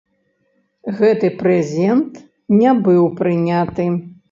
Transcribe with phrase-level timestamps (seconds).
[0.99, 2.13] Гэты прэзент
[2.63, 3.89] не быў прыняты.